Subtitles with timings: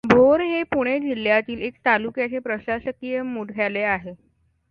[0.03, 4.13] भोर हे पुणे जिल्ह्यातील एक तालुक्याचे प्रशासकीय मुख्यालय आहे.